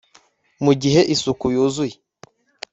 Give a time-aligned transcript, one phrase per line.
[0.63, 1.95] mugihe isuku yuzuye